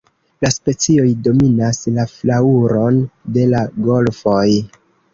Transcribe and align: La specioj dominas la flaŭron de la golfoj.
La 0.45 0.49
specioj 0.53 1.05
dominas 1.27 1.83
la 1.99 2.07
flaŭron 2.15 3.01
de 3.39 3.49
la 3.55 3.65
golfoj. 3.93 4.47